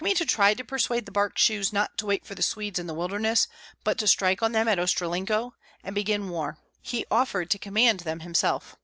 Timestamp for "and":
5.83-5.93